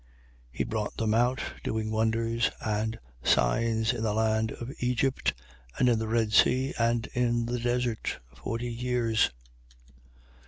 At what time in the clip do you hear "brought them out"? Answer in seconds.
0.63-1.41